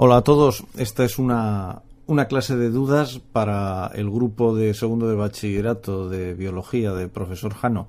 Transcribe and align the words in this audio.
Hola 0.00 0.18
a 0.18 0.22
todos, 0.22 0.62
esta 0.76 1.04
es 1.04 1.18
una, 1.18 1.82
una 2.06 2.28
clase 2.28 2.54
de 2.54 2.70
dudas 2.70 3.18
para 3.32 3.90
el 3.96 4.08
grupo 4.08 4.54
de 4.54 4.72
segundo 4.72 5.08
de 5.08 5.16
bachillerato 5.16 6.08
de 6.08 6.34
biología 6.34 6.92
de 6.92 7.08
profesor 7.08 7.52
Jano. 7.52 7.88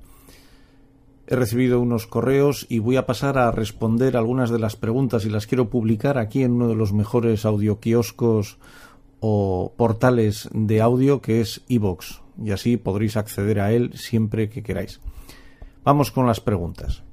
He 1.27 1.35
recibido 1.35 1.79
unos 1.79 2.07
correos 2.07 2.65
y 2.67 2.79
voy 2.79 2.95
a 2.95 3.05
pasar 3.05 3.37
a 3.37 3.51
responder 3.51 4.17
algunas 4.17 4.49
de 4.49 4.57
las 4.57 4.75
preguntas 4.75 5.23
y 5.25 5.29
las 5.29 5.45
quiero 5.45 5.69
publicar 5.69 6.17
aquí 6.17 6.41
en 6.41 6.53
uno 6.53 6.67
de 6.67 6.73
los 6.73 6.93
mejores 6.93 7.45
audioquioscos 7.45 8.57
o 9.19 9.73
portales 9.77 10.49
de 10.51 10.81
audio 10.81 11.21
que 11.21 11.41
es 11.41 11.61
iVox 11.67 12.21
y 12.43 12.49
así 12.49 12.77
podréis 12.77 13.17
acceder 13.17 13.59
a 13.59 13.71
él 13.71 13.91
siempre 13.93 14.49
que 14.49 14.63
queráis. 14.63 14.99
Vamos 15.83 16.09
con 16.09 16.25
las 16.25 16.39
preguntas. 16.39 17.03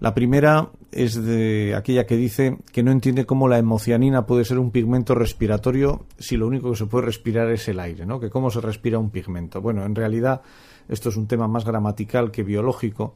La 0.00 0.12
primera 0.12 0.70
es 0.90 1.22
de 1.22 1.74
aquella 1.76 2.06
que 2.06 2.16
dice 2.16 2.58
que 2.72 2.82
no 2.82 2.90
entiende 2.90 3.26
cómo 3.26 3.48
la 3.48 3.58
hemocianina 3.58 4.26
puede 4.26 4.44
ser 4.44 4.58
un 4.58 4.70
pigmento 4.70 5.14
respiratorio 5.14 6.06
si 6.18 6.36
lo 6.36 6.46
único 6.46 6.70
que 6.70 6.76
se 6.76 6.86
puede 6.86 7.06
respirar 7.06 7.50
es 7.50 7.68
el 7.68 7.78
aire, 7.78 8.04
¿no? 8.04 8.18
Que 8.18 8.30
cómo 8.30 8.50
se 8.50 8.60
respira 8.60 8.98
un 8.98 9.10
pigmento. 9.10 9.60
Bueno, 9.60 9.84
en 9.84 9.94
realidad 9.94 10.42
esto 10.88 11.08
es 11.08 11.16
un 11.16 11.26
tema 11.26 11.46
más 11.46 11.64
gramatical 11.64 12.30
que 12.30 12.42
biológico. 12.42 13.14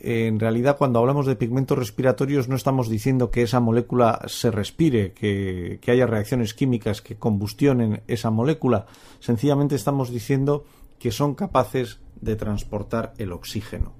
En 0.00 0.38
realidad, 0.38 0.78
cuando 0.78 1.00
hablamos 1.00 1.26
de 1.26 1.34
pigmentos 1.34 1.76
respiratorios, 1.76 2.48
no 2.48 2.54
estamos 2.54 2.88
diciendo 2.88 3.30
que 3.30 3.42
esa 3.42 3.58
molécula 3.58 4.20
se 4.26 4.50
respire, 4.50 5.12
que, 5.12 5.80
haya 5.88 6.06
reacciones 6.06 6.54
químicas 6.54 7.02
que 7.02 7.16
combustionen 7.16 8.02
esa 8.06 8.30
molécula. 8.30 8.86
Sencillamente 9.18 9.74
estamos 9.74 10.10
diciendo 10.10 10.64
que 11.00 11.10
son 11.10 11.34
capaces 11.34 11.98
de 12.20 12.36
transportar 12.36 13.12
el 13.18 13.32
oxígeno. 13.32 13.97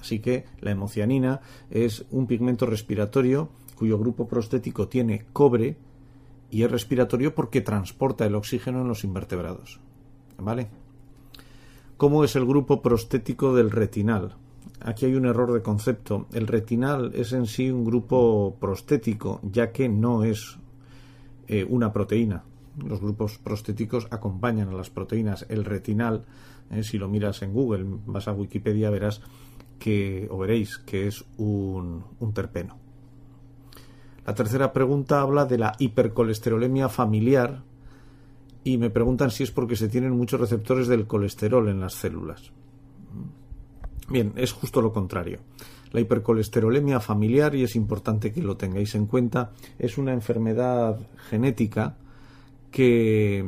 Así 0.00 0.20
que 0.20 0.44
la 0.60 0.72
hemocianina 0.72 1.40
es 1.70 2.04
un 2.10 2.26
pigmento 2.26 2.66
respiratorio 2.66 3.50
cuyo 3.76 3.98
grupo 3.98 4.28
prostético 4.28 4.88
tiene 4.88 5.24
cobre 5.32 5.76
y 6.50 6.64
es 6.64 6.70
respiratorio 6.70 7.34
porque 7.34 7.60
transporta 7.60 8.26
el 8.26 8.34
oxígeno 8.34 8.82
en 8.82 8.88
los 8.88 9.04
invertebrados. 9.04 9.80
¿Vale? 10.38 10.68
¿Cómo 11.96 12.24
es 12.24 12.36
el 12.36 12.46
grupo 12.46 12.82
prostético 12.82 13.54
del 13.54 13.70
retinal? 13.70 14.36
Aquí 14.80 15.06
hay 15.06 15.14
un 15.14 15.26
error 15.26 15.52
de 15.52 15.62
concepto. 15.62 16.26
El 16.32 16.46
retinal 16.46 17.12
es 17.14 17.32
en 17.32 17.46
sí 17.46 17.70
un 17.70 17.84
grupo 17.84 18.56
prostético, 18.58 19.40
ya 19.42 19.72
que 19.72 19.88
no 19.88 20.24
es 20.24 20.58
eh, 21.48 21.66
una 21.68 21.92
proteína. 21.92 22.44
Los 22.82 23.00
grupos 23.00 23.38
prostéticos 23.38 24.08
acompañan 24.10 24.68
a 24.68 24.74
las 24.74 24.88
proteínas. 24.88 25.44
El 25.48 25.64
retinal, 25.64 26.24
eh, 26.70 26.82
si 26.82 26.96
lo 26.98 27.08
miras 27.08 27.42
en 27.42 27.52
Google, 27.52 27.84
vas 28.06 28.28
a 28.28 28.32
Wikipedia, 28.32 28.88
verás 28.90 29.20
que, 29.80 30.28
o 30.30 30.38
veréis 30.38 30.78
que 30.78 31.08
es 31.08 31.24
un, 31.38 32.04
un 32.20 32.32
terpeno. 32.32 32.78
La 34.24 34.34
tercera 34.34 34.72
pregunta 34.72 35.22
habla 35.22 35.46
de 35.46 35.58
la 35.58 35.74
hipercolesterolemia 35.78 36.88
familiar, 36.88 37.64
y 38.62 38.76
me 38.76 38.90
preguntan 38.90 39.30
si 39.30 39.42
es 39.42 39.50
porque 39.50 39.74
se 39.74 39.88
tienen 39.88 40.12
muchos 40.12 40.38
receptores 40.38 40.86
del 40.86 41.06
colesterol 41.06 41.68
en 41.68 41.80
las 41.80 41.94
células. 41.94 42.52
Bien, 44.08 44.32
es 44.36 44.52
justo 44.52 44.82
lo 44.82 44.92
contrario. 44.92 45.40
La 45.92 46.00
hipercolesterolemia 46.00 47.00
familiar, 47.00 47.54
y 47.54 47.64
es 47.64 47.74
importante 47.74 48.32
que 48.32 48.42
lo 48.42 48.56
tengáis 48.56 48.94
en 48.94 49.06
cuenta, 49.06 49.52
es 49.78 49.98
una 49.98 50.12
enfermedad 50.12 51.00
genética 51.30 51.96
que, 52.70 53.44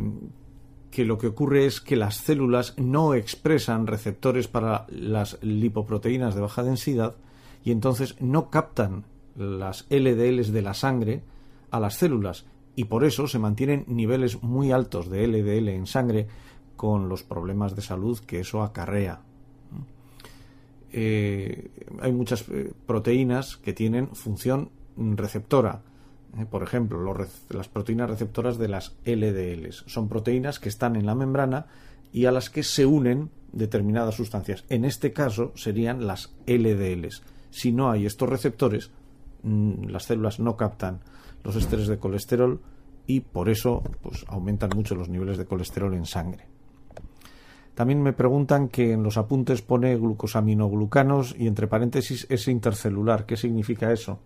que 0.92 1.06
lo 1.06 1.16
que 1.18 1.26
ocurre 1.26 1.64
es 1.64 1.80
que 1.80 1.96
las 1.96 2.18
células 2.18 2.74
no 2.76 3.14
expresan 3.14 3.86
receptores 3.86 4.46
para 4.46 4.86
las 4.90 5.38
lipoproteínas 5.42 6.34
de 6.34 6.42
baja 6.42 6.62
densidad 6.62 7.16
y 7.64 7.72
entonces 7.72 8.14
no 8.20 8.50
captan 8.50 9.04
las 9.34 9.86
LDLs 9.88 10.52
de 10.52 10.62
la 10.62 10.74
sangre 10.74 11.22
a 11.70 11.80
las 11.80 11.94
células 11.94 12.44
y 12.76 12.84
por 12.84 13.04
eso 13.04 13.26
se 13.26 13.38
mantienen 13.38 13.84
niveles 13.88 14.42
muy 14.42 14.70
altos 14.70 15.08
de 15.08 15.26
LDL 15.26 15.70
en 15.70 15.86
sangre 15.86 16.28
con 16.76 17.08
los 17.08 17.22
problemas 17.22 17.74
de 17.74 17.82
salud 17.82 18.18
que 18.18 18.40
eso 18.40 18.62
acarrea. 18.62 19.22
Eh, 20.92 21.70
hay 22.02 22.12
muchas 22.12 22.44
eh, 22.50 22.70
proteínas 22.86 23.56
que 23.56 23.72
tienen 23.72 24.08
función 24.14 24.68
receptora. 24.96 25.80
Eh, 26.38 26.46
por 26.46 26.62
ejemplo, 26.62 27.14
las 27.50 27.68
proteínas 27.68 28.08
receptoras 28.08 28.58
de 28.58 28.68
las 28.68 28.94
LDLs 29.04 29.84
son 29.86 30.08
proteínas 30.08 30.58
que 30.58 30.68
están 30.68 30.96
en 30.96 31.06
la 31.06 31.14
membrana 31.14 31.66
y 32.12 32.26
a 32.26 32.32
las 32.32 32.50
que 32.50 32.62
se 32.62 32.86
unen 32.86 33.30
determinadas 33.52 34.14
sustancias. 34.14 34.64
En 34.68 34.84
este 34.84 35.12
caso 35.12 35.52
serían 35.56 36.06
las 36.06 36.34
LDLs. 36.46 37.22
Si 37.50 37.72
no 37.72 37.90
hay 37.90 38.06
estos 38.06 38.28
receptores, 38.28 38.90
mm, 39.42 39.88
las 39.88 40.04
células 40.04 40.40
no 40.40 40.56
captan 40.56 41.00
los 41.44 41.56
esteres 41.56 41.86
de 41.86 41.98
colesterol 41.98 42.60
y 43.06 43.20
por 43.20 43.48
eso 43.50 43.82
pues, 44.00 44.24
aumentan 44.28 44.70
mucho 44.74 44.94
los 44.94 45.08
niveles 45.08 45.36
de 45.36 45.44
colesterol 45.44 45.92
en 45.94 46.06
sangre. 46.06 46.51
También 47.74 48.02
me 48.02 48.12
preguntan 48.12 48.68
que 48.68 48.92
en 48.92 49.02
los 49.02 49.16
apuntes 49.16 49.62
pone 49.62 49.96
glucosaminoglucanos 49.96 51.34
y 51.38 51.46
entre 51.46 51.66
paréntesis 51.66 52.26
es 52.28 52.46
intercelular. 52.48 53.24
¿Qué 53.24 53.36
significa 53.36 53.92
eso? 53.92 54.18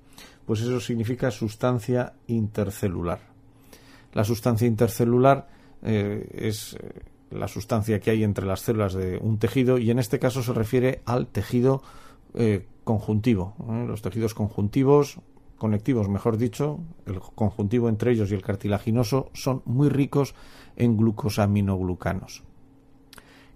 Pues 0.44 0.60
eso 0.60 0.80
significa 0.80 1.30
sustancia 1.30 2.14
intercelular. 2.26 3.20
La 4.12 4.24
sustancia 4.24 4.66
intercelular 4.66 5.48
eh, 5.82 6.28
es 6.32 6.74
eh, 6.74 7.02
la 7.30 7.46
sustancia 7.46 8.00
que 8.00 8.10
hay 8.10 8.24
entre 8.24 8.46
las 8.46 8.60
células 8.60 8.94
de 8.94 9.18
un 9.18 9.38
tejido 9.38 9.78
y 9.78 9.90
en 9.90 9.98
este 9.98 10.18
caso 10.18 10.42
se 10.42 10.52
refiere 10.52 11.02
al 11.04 11.28
tejido 11.28 11.82
eh, 12.34 12.66
conjuntivo. 12.84 13.54
Los 13.86 14.02
tejidos 14.02 14.34
conjuntivos 14.34 15.20
conectivos, 15.56 16.08
mejor 16.08 16.36
dicho, 16.36 16.80
el 17.06 17.20
conjuntivo 17.20 17.88
entre 17.88 18.12
ellos 18.12 18.30
y 18.30 18.34
el 18.34 18.42
cartilaginoso, 18.42 19.30
son 19.32 19.62
muy 19.64 19.88
ricos 19.88 20.34
en 20.76 20.96
glucosaminoglucanos. 20.96 22.42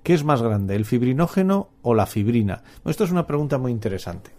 ¿Qué 0.03 0.15
es 0.15 0.25
más 0.25 0.41
grande, 0.41 0.77
el 0.77 0.87
fibrinógeno 0.87 1.69
o 1.83 1.95
la 1.95 2.07
fibrina? 2.07 2.63
esto 2.87 3.05
es 3.05 3.11
una 3.11 3.27
pregunta 3.27 3.59
muy 3.59 3.71
interesante. 3.71 4.31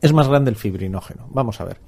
Es 0.00 0.12
más 0.12 0.28
grande 0.28 0.50
el 0.50 0.56
fibrinógeno. 0.56 1.26
Vamos 1.30 1.60
a 1.60 1.64
ver. 1.64 1.78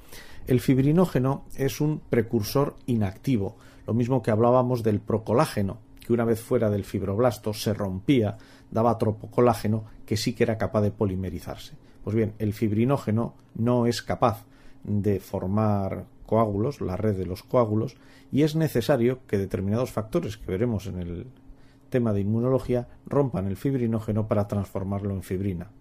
El 0.47 0.59
fibrinógeno 0.59 1.45
es 1.55 1.79
un 1.79 1.99
precursor 1.99 2.75
inactivo, 2.87 3.57
lo 3.85 3.93
mismo 3.93 4.23
que 4.23 4.31
hablábamos 4.31 4.83
del 4.83 4.99
procolágeno, 4.99 5.79
que 5.99 6.13
una 6.13 6.25
vez 6.25 6.41
fuera 6.41 6.69
del 6.69 6.85
fibroblasto 6.85 7.53
se 7.53 7.73
rompía, 7.73 8.37
daba 8.71 8.97
tropocolágeno 8.97 9.85
que 10.05 10.17
sí 10.17 10.33
que 10.33 10.43
era 10.43 10.57
capaz 10.57 10.81
de 10.81 10.91
polimerizarse. 10.91 11.75
Pues 12.03 12.15
bien, 12.15 12.33
el 12.39 12.53
fibrinógeno 12.53 13.35
no 13.55 13.85
es 13.85 14.01
capaz 14.01 14.45
de 14.83 15.19
formar 15.19 16.05
coágulos, 16.25 16.81
la 16.81 16.97
red 16.97 17.15
de 17.15 17.25
los 17.25 17.43
coágulos, 17.43 17.95
y 18.31 18.43
es 18.43 18.55
necesario 18.55 19.19
que 19.27 19.37
determinados 19.37 19.91
factores 19.91 20.37
que 20.37 20.51
veremos 20.51 20.87
en 20.87 20.99
el 20.99 21.27
tema 21.89 22.13
de 22.13 22.21
inmunología 22.21 22.87
rompan 23.05 23.47
el 23.47 23.57
fibrinógeno 23.57 24.27
para 24.27 24.47
transformarlo 24.47 25.13
en 25.13 25.23
fibrina. 25.23 25.71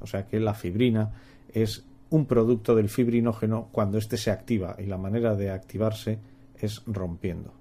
O 0.00 0.06
sea 0.06 0.26
que 0.26 0.40
la 0.40 0.54
fibrina 0.54 1.12
es 1.52 1.84
un 2.10 2.26
producto 2.26 2.74
del 2.74 2.88
fibrinógeno 2.88 3.68
cuando 3.72 3.98
éste 3.98 4.16
se 4.16 4.30
activa 4.30 4.76
y 4.78 4.86
la 4.86 4.98
manera 4.98 5.34
de 5.36 5.50
activarse 5.50 6.18
es 6.56 6.82
rompiendo. 6.86 7.52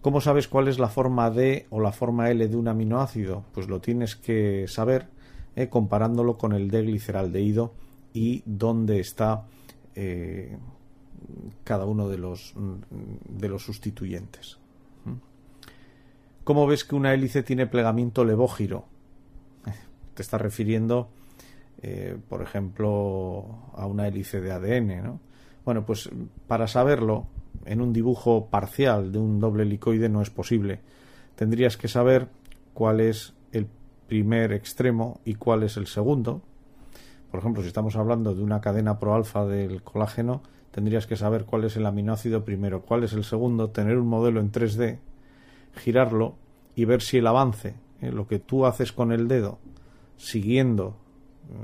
¿Cómo 0.00 0.20
sabes 0.20 0.48
cuál 0.48 0.68
es 0.68 0.78
la 0.78 0.88
forma 0.88 1.30
D 1.30 1.66
o 1.70 1.80
la 1.80 1.92
forma 1.92 2.30
L 2.30 2.46
de 2.46 2.56
un 2.56 2.68
aminoácido? 2.68 3.44
Pues 3.52 3.68
lo 3.68 3.80
tienes 3.80 4.16
que 4.16 4.66
saber 4.68 5.08
eh, 5.56 5.68
comparándolo 5.68 6.36
con 6.36 6.52
el 6.52 6.70
D-gliceraldehído 6.70 7.72
y 8.12 8.42
dónde 8.44 9.00
está 9.00 9.46
eh, 9.94 10.58
cada 11.64 11.86
uno 11.86 12.08
de 12.08 12.18
los, 12.18 12.54
de 13.28 13.48
los 13.48 13.64
sustituyentes. 13.64 14.58
¿Cómo 16.44 16.66
ves 16.66 16.84
que 16.84 16.94
una 16.94 17.14
hélice 17.14 17.42
tiene 17.42 17.66
plegamiento 17.66 18.24
levógiro? 18.24 18.84
Te 20.14 20.22
está 20.22 20.38
refiriendo, 20.38 21.08
eh, 21.82 22.16
por 22.28 22.42
ejemplo, 22.42 23.72
a 23.74 23.86
una 23.86 24.06
hélice 24.06 24.40
de 24.40 24.52
ADN, 24.52 25.02
¿no? 25.02 25.20
Bueno, 25.64 25.86
pues 25.86 26.10
para 26.46 26.68
saberlo, 26.68 27.26
en 27.64 27.80
un 27.80 27.92
dibujo 27.92 28.46
parcial 28.50 29.10
de 29.10 29.18
un 29.18 29.40
doble 29.40 29.62
helicoide 29.62 30.08
no 30.08 30.20
es 30.20 30.30
posible. 30.30 30.80
Tendrías 31.34 31.76
que 31.76 31.88
saber 31.88 32.28
cuál 32.74 33.00
es 33.00 33.32
el 33.52 33.66
primer 34.06 34.52
extremo 34.52 35.20
y 35.24 35.34
cuál 35.34 35.62
es 35.62 35.78
el 35.78 35.86
segundo, 35.86 36.42
por 37.34 37.40
ejemplo, 37.40 37.62
si 37.62 37.66
estamos 37.66 37.96
hablando 37.96 38.32
de 38.32 38.44
una 38.44 38.60
cadena 38.60 39.00
proalfa 39.00 39.44
del 39.44 39.82
colágeno, 39.82 40.40
tendrías 40.70 41.08
que 41.08 41.16
saber 41.16 41.46
cuál 41.46 41.64
es 41.64 41.76
el 41.76 41.84
aminoácido 41.84 42.44
primero, 42.44 42.82
cuál 42.82 43.02
es 43.02 43.12
el 43.12 43.24
segundo, 43.24 43.70
tener 43.70 43.98
un 43.98 44.06
modelo 44.06 44.38
en 44.38 44.52
3D, 44.52 44.98
girarlo 45.74 46.36
y 46.74 46.84
ver 46.84 47.02
si 47.02 47.18
el 47.18 47.26
avance, 47.26 47.74
eh, 48.00 48.10
lo 48.10 48.26
que 48.26 48.38
tú 48.38 48.66
haces 48.66 48.92
con 48.92 49.12
el 49.12 49.28
dedo, 49.28 49.58
siguiendo 50.16 50.96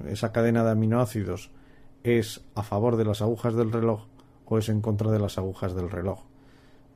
eh, 0.05 0.13
esa 0.13 0.33
cadena 0.33 0.65
de 0.65 0.71
aminoácidos, 0.71 1.51
es 2.03 2.45
a 2.55 2.63
favor 2.63 2.97
de 2.97 3.05
las 3.05 3.23
agujas 3.23 3.55
del 3.55 3.73
reloj 3.73 4.07
o 4.47 4.59
es 4.59 4.69
en 4.69 4.81
contra 4.81 5.11
de 5.11 5.19
las 5.19 5.39
agujas 5.39 5.75
del 5.75 5.91
reloj. 5.91 6.21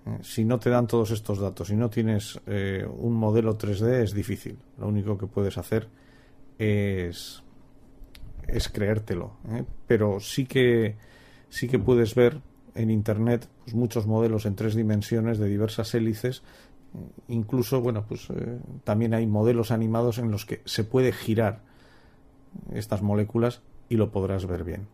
Eh, 0.06 0.18
si 0.22 0.44
no 0.44 0.58
te 0.58 0.70
dan 0.70 0.86
todos 0.86 1.10
estos 1.10 1.38
datos, 1.38 1.68
si 1.68 1.76
no 1.76 1.90
tienes 1.90 2.40
un 2.46 3.14
modelo 3.14 3.56
3D, 3.56 4.02
es 4.02 4.12
difícil. 4.14 4.58
Lo 4.78 4.88
único 4.88 5.16
que 5.18 5.26
puedes 5.26 5.58
hacer 5.58 5.88
es, 6.58 7.42
es 8.46 8.68
creértelo. 8.68 9.36
Pero 9.86 10.20
sí 10.20 10.46
que 10.46 10.96
sí 11.48 11.68
que 11.68 11.78
puedes 11.78 12.14
ver 12.14 12.40
en 12.74 12.90
Internet 12.90 13.48
pues, 13.64 13.74
muchos 13.74 14.06
modelos 14.06 14.46
en 14.46 14.56
tres 14.56 14.74
dimensiones 14.74 15.38
de 15.38 15.48
diversas 15.48 15.94
hélices. 15.94 16.42
Incluso, 17.28 17.80
bueno, 17.80 18.04
pues 18.06 18.28
eh, 18.30 18.58
también 18.84 19.14
hay 19.14 19.26
modelos 19.26 19.70
animados 19.70 20.18
en 20.18 20.30
los 20.30 20.44
que 20.44 20.60
se 20.64 20.84
puede 20.84 21.12
girar 21.12 21.60
estas 22.72 23.02
moléculas 23.02 23.62
y 23.88 23.96
lo 23.96 24.10
podrás 24.10 24.46
ver 24.46 24.64
bien. 24.64 24.86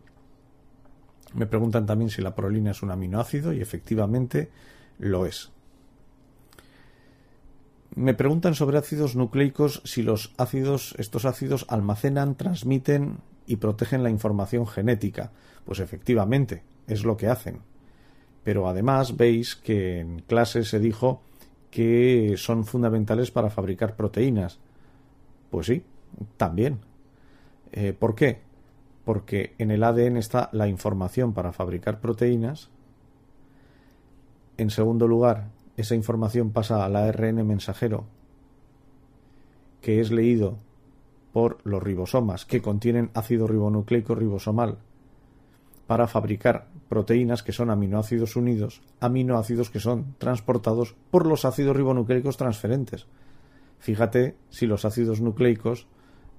Me 1.33 1.45
preguntan 1.45 1.85
también 1.85 2.09
si 2.09 2.21
la 2.21 2.35
prolina 2.35 2.71
es 2.71 2.81
un 2.81 2.91
aminoácido 2.91 3.53
y 3.53 3.61
efectivamente 3.61 4.49
lo 4.97 5.25
es. 5.25 5.51
Me 7.95 8.13
preguntan 8.13 8.55
sobre 8.55 8.77
ácidos 8.77 9.15
nucleicos 9.15 9.81
si 9.83 10.01
los 10.01 10.33
ácidos, 10.37 10.95
estos 10.97 11.25
ácidos 11.25 11.65
almacenan, 11.69 12.35
transmiten 12.35 13.17
y 13.45 13.57
protegen 13.57 14.01
la 14.01 14.09
información 14.09 14.65
genética. 14.65 15.31
Pues 15.65 15.79
efectivamente, 15.79 16.63
es 16.87 17.03
lo 17.03 17.17
que 17.17 17.27
hacen. 17.27 17.59
Pero 18.43 18.67
además 18.67 19.17
veis 19.17 19.55
que 19.55 19.99
en 19.99 20.19
clase 20.19 20.63
se 20.63 20.79
dijo 20.79 21.21
que 21.71 22.35
son 22.37 22.65
fundamentales 22.65 23.31
para 23.31 23.49
fabricar 23.49 23.95
proteínas. 23.95 24.59
Pues 25.49 25.67
sí, 25.67 25.83
también. 26.37 26.79
Eh, 27.71 27.93
¿Por 27.97 28.13
qué? 28.13 28.41
Porque 29.05 29.55
en 29.57 29.71
el 29.71 29.83
ADN 29.83 30.17
está 30.17 30.49
la 30.51 30.67
información 30.67 31.33
para 31.33 31.53
fabricar 31.53 31.99
proteínas. 32.01 32.69
En 34.57 34.69
segundo 34.69 35.07
lugar, 35.07 35.47
esa 35.77 35.95
información 35.95 36.51
pasa 36.51 36.85
al 36.85 36.95
ARN 36.95 37.47
mensajero, 37.47 38.05
que 39.81 40.01
es 40.01 40.11
leído 40.11 40.57
por 41.31 41.59
los 41.63 41.81
ribosomas, 41.81 42.45
que 42.45 42.61
contienen 42.61 43.09
ácido 43.13 43.47
ribonucleico 43.47 44.13
ribosomal, 44.13 44.77
para 45.91 46.07
fabricar 46.07 46.69
proteínas 46.87 47.43
que 47.43 47.51
son 47.51 47.69
aminoácidos 47.69 48.37
unidos, 48.37 48.81
aminoácidos 49.01 49.69
que 49.69 49.81
son 49.81 50.15
transportados 50.19 50.95
por 51.11 51.27
los 51.27 51.43
ácidos 51.43 51.75
ribonucleicos 51.75 52.37
transferentes. 52.37 53.07
Fíjate 53.77 54.37
si 54.49 54.67
los 54.67 54.85
ácidos 54.85 55.19
nucleicos 55.19 55.87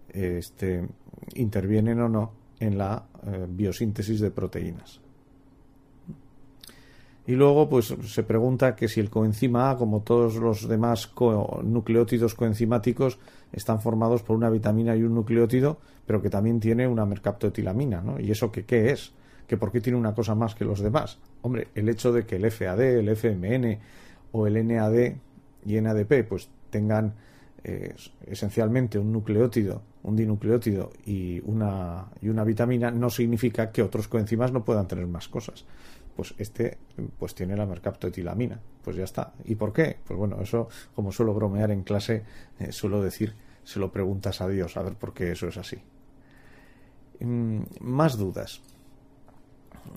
este, 0.08 0.88
intervienen 1.34 2.00
o 2.00 2.08
no 2.08 2.32
en 2.60 2.78
la 2.78 3.04
eh, 3.26 3.44
biosíntesis 3.46 4.20
de 4.20 4.30
proteínas. 4.30 5.02
Y 7.26 7.32
luego, 7.32 7.68
pues 7.68 7.94
se 8.06 8.22
pregunta 8.22 8.74
que 8.74 8.88
si 8.88 9.00
el 9.00 9.10
coenzima 9.10 9.68
A, 9.68 9.76
como 9.76 10.00
todos 10.00 10.36
los 10.36 10.66
demás 10.66 11.12
nucleótidos 11.62 12.34
coenzimáticos, 12.34 13.18
están 13.52 13.82
formados 13.82 14.22
por 14.22 14.34
una 14.34 14.48
vitamina 14.48 14.96
y 14.96 15.02
un 15.02 15.14
nucleótido, 15.14 15.76
pero 16.06 16.22
que 16.22 16.30
también 16.30 16.58
tiene 16.58 16.88
una 16.88 17.04
mercaptoetilamina, 17.04 18.00
¿no? 18.00 18.18
¿Y 18.18 18.30
eso 18.30 18.50
qué, 18.50 18.64
qué 18.64 18.92
es? 18.92 19.12
¿Que 19.52 19.58
por 19.58 19.70
qué 19.70 19.82
tiene 19.82 19.98
una 19.98 20.14
cosa 20.14 20.34
más 20.34 20.54
que 20.54 20.64
los 20.64 20.80
demás? 20.80 21.18
Hombre, 21.42 21.68
el 21.74 21.86
hecho 21.90 22.10
de 22.10 22.24
que 22.24 22.36
el 22.36 22.50
FAD, 22.50 22.80
el 22.80 23.08
FMN 23.10 23.78
o 24.32 24.46
el 24.46 24.66
NAD 24.66 25.12
y 25.66 25.78
NADP 25.78 26.26
pues 26.26 26.48
tengan 26.70 27.12
eh, 27.62 27.94
esencialmente 28.26 28.98
un 28.98 29.12
nucleótido, 29.12 29.82
un 30.04 30.16
dinucleótido 30.16 30.90
y 31.04 31.42
una, 31.44 32.06
y 32.22 32.30
una 32.30 32.44
vitamina 32.44 32.90
no 32.90 33.10
significa 33.10 33.70
que 33.70 33.82
otros 33.82 34.08
coenzimas 34.08 34.52
no 34.52 34.64
puedan 34.64 34.88
tener 34.88 35.06
más 35.06 35.28
cosas 35.28 35.66
pues 36.16 36.34
este 36.38 36.78
pues 37.18 37.34
tiene 37.34 37.54
la 37.54 37.66
mercaptoetilamina. 37.66 38.58
Pues 38.82 38.96
ya 38.96 39.04
está. 39.04 39.34
¿Y 39.44 39.56
por 39.56 39.74
qué? 39.74 39.98
Pues 40.02 40.18
bueno, 40.18 40.40
eso 40.40 40.70
como 40.94 41.12
suelo 41.12 41.34
bromear 41.34 41.70
en 41.72 41.82
clase, 41.82 42.24
eh, 42.58 42.72
suelo 42.72 43.02
decir, 43.02 43.34
se 43.64 43.78
lo 43.78 43.92
preguntas 43.92 44.40
a 44.40 44.48
Dios, 44.48 44.78
a 44.78 44.82
ver 44.82 44.94
por 44.94 45.12
qué 45.12 45.32
eso 45.32 45.48
es 45.48 45.58
así. 45.58 45.76
Mm, 47.20 47.64
más 47.80 48.16
dudas. 48.16 48.62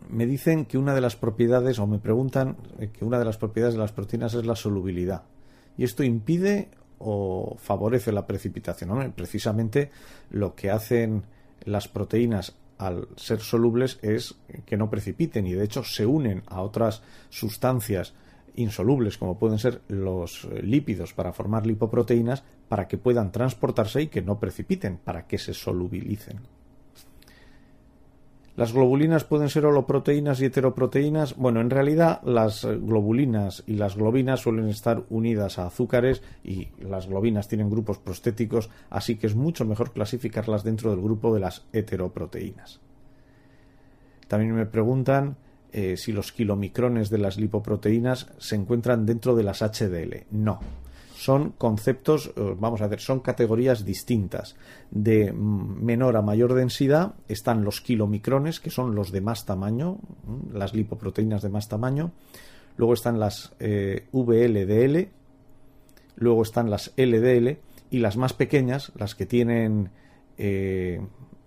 Me 0.10 0.26
dicen 0.26 0.66
que 0.66 0.78
una 0.78 0.94
de 0.94 1.02
las 1.02 1.16
propiedades, 1.16 1.80
o 1.80 1.88
me 1.88 2.00
preguntan 2.00 2.58
eh, 2.80 2.90
que 2.92 3.06
una 3.06 3.20
de 3.20 3.26
las 3.26 3.38
propiedades 3.38 3.76
de 3.76 3.82
las 3.82 3.92
proteínas 3.92 4.34
es 4.34 4.46
la 4.46 4.56
solubilidad. 4.56 5.24
¿Y 5.78 5.84
esto 5.84 6.04
impide 6.04 6.70
o 7.00 7.56
favorece 7.60 8.12
la 8.12 8.26
precipitación? 8.26 9.12
precisamente 9.14 9.92
lo 10.30 10.56
que 10.56 10.72
hacen 10.72 11.24
las 11.66 11.88
proteínas 11.88 12.56
al 12.78 13.08
ser 13.16 13.40
solubles 13.40 14.00
es 14.02 14.36
que 14.66 14.78
no 14.78 14.90
precipiten 14.90 15.48
y 15.48 15.54
de 15.54 15.64
hecho 15.64 15.84
se 15.84 16.06
unen 16.06 16.44
a 16.48 16.62
otras 16.62 17.02
sustancias 17.30 18.14
insolubles 18.56 19.18
como 19.18 19.38
pueden 19.38 19.60
ser 19.60 19.82
los 19.88 20.48
lípidos 20.62 21.14
para 21.14 21.34
formar 21.34 21.66
lipoproteínas 21.66 22.44
para 22.68 22.88
que 22.88 22.98
puedan 22.98 23.32
transportarse 23.32 24.04
y 24.04 24.08
que 24.08 24.22
no 24.22 24.40
precipiten, 24.40 24.98
para 24.98 25.28
que 25.28 25.38
se 25.38 25.54
solubilicen. 25.54 26.40
¿Las 28.56 28.72
globulinas 28.72 29.26
pueden 29.26 29.50
ser 29.50 29.66
holoproteínas 29.66 30.40
y 30.40 30.46
heteroproteínas? 30.46 31.36
Bueno, 31.36 31.60
en 31.60 31.70
realidad 31.70 32.22
las 32.24 32.66
globulinas 32.66 33.64
y 33.68 33.74
las 33.74 33.98
globinas 33.98 34.40
suelen 34.40 34.70
estar 34.70 35.04
unidas 35.10 35.60
a 35.60 35.68
azúcares 35.68 36.22
y 36.42 36.70
las 36.80 37.08
globinas 37.08 37.50
tienen 37.50 37.70
grupos 37.70 37.98
prostéticos, 37.98 38.70
así 38.90 39.18
que 39.18 39.28
es 39.28 39.36
mucho 39.36 39.66
mejor 39.66 39.92
clasificarlas 39.92 40.64
dentro 40.64 40.92
del 40.92 41.02
grupo 41.02 41.34
de 41.34 41.42
las 41.42 41.66
heteroproteínas. 41.74 42.80
También 44.30 44.56
me 44.56 44.66
preguntan 44.66 45.36
eh, 45.74 45.98
si 45.98 46.14
los 46.14 46.32
kilomicrones 46.32 47.10
de 47.10 47.18
las 47.18 47.38
lipoproteínas 47.38 48.32
se 48.38 48.56
encuentran 48.56 49.06
dentro 49.06 49.36
de 49.36 49.44
las 49.44 49.62
HDL. 49.62 50.28
No, 50.32 50.62
son 51.26 51.54
conceptos, 51.58 52.32
eh, 52.36 52.56
vamos 52.60 52.84
a 52.84 52.88
ver, 52.88 53.00
son 53.00 53.20
categorías 53.20 53.84
distintas. 53.84 54.56
De 54.92 55.34
menor 55.34 56.18
a 56.18 56.22
mayor 56.22 56.54
densidad 56.54 57.16
están 57.28 57.64
los 57.64 57.82
kilomicrones, 57.82 58.60
que 58.60 58.70
son 58.70 58.94
los 58.94 59.12
de 59.12 59.22
más 59.22 59.44
tamaño, 59.44 59.98
las 60.54 60.76
lipoproteínas 60.76 61.42
de 61.42 61.50
más 61.50 61.68
tamaño. 61.68 62.12
Luego 62.78 62.94
están 62.94 63.20
las 63.20 63.56
eh, 63.60 64.08
VLDL, 64.12 65.10
luego 66.18 66.44
están 66.44 66.70
las 66.70 66.94
LDL 66.96 67.58
y 67.90 67.98
las 67.98 68.18
más 68.18 68.34
pequeñas, 68.34 68.92
las 68.96 69.16
que 69.16 69.26
tienen 69.26 69.90
eh, 70.38 71.02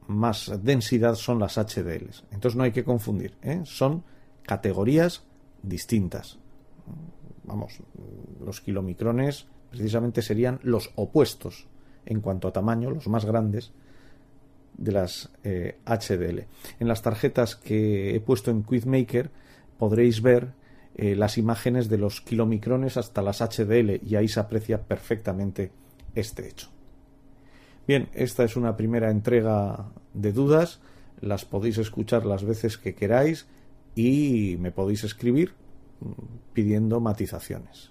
más 0.08 0.50
densidad, 0.60 1.14
son 1.14 1.38
las 1.38 1.56
HDL. 1.56 2.10
Entonces 2.32 2.56
no 2.56 2.64
hay 2.64 2.72
que 2.72 2.82
confundir, 2.82 3.36
son 3.62 4.02
categorías 4.42 5.22
distintas. 5.62 6.40
Vamos, 7.44 7.78
los 8.44 8.60
kilomicrones 8.60 9.46
precisamente 9.70 10.22
serían 10.22 10.60
los 10.62 10.90
opuestos 10.96 11.66
en 12.06 12.20
cuanto 12.20 12.48
a 12.48 12.52
tamaño, 12.52 12.90
los 12.90 13.08
más 13.08 13.24
grandes 13.24 13.72
de 14.76 14.92
las 14.92 15.30
HDL. 15.42 16.38
Eh, 16.38 16.46
en 16.80 16.88
las 16.88 17.02
tarjetas 17.02 17.56
que 17.56 18.14
he 18.14 18.20
puesto 18.20 18.50
en 18.50 18.62
Quizmaker 18.62 19.30
podréis 19.76 20.22
ver 20.22 20.52
eh, 20.94 21.14
las 21.14 21.36
imágenes 21.36 21.88
de 21.88 21.98
los 21.98 22.20
kilomicrones 22.20 22.96
hasta 22.96 23.22
las 23.22 23.40
HDL 23.40 24.00
y 24.02 24.16
ahí 24.16 24.28
se 24.28 24.40
aprecia 24.40 24.82
perfectamente 24.82 25.70
este 26.14 26.48
hecho. 26.48 26.68
Bien, 27.86 28.08
esta 28.14 28.44
es 28.44 28.56
una 28.56 28.76
primera 28.76 29.10
entrega 29.10 29.86
de 30.14 30.32
dudas, 30.32 30.80
las 31.20 31.44
podéis 31.44 31.78
escuchar 31.78 32.26
las 32.26 32.44
veces 32.44 32.78
que 32.78 32.94
queráis 32.94 33.46
y 33.94 34.56
me 34.60 34.70
podéis 34.70 35.04
escribir 35.04 35.54
mm, 36.00 36.12
pidiendo 36.52 37.00
matizaciones 37.00 37.90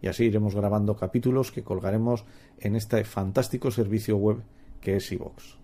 y 0.00 0.08
así 0.08 0.24
iremos 0.24 0.54
grabando 0.54 0.96
capítulos 0.96 1.50
que 1.52 1.64
colgaremos 1.64 2.24
en 2.58 2.76
este 2.76 3.04
fantástico 3.04 3.70
servicio 3.70 4.16
web 4.16 4.38
que 4.80 4.96
es 4.96 5.10
iVox. 5.12 5.58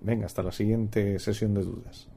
Venga, 0.00 0.26
hasta 0.26 0.42
la 0.42 0.52
siguiente 0.52 1.18
sesión 1.18 1.54
de 1.54 1.62
dudas. 1.62 2.08